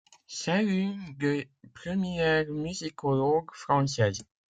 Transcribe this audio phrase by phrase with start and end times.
[0.25, 4.23] C’est l'une des premières musicologues françaises.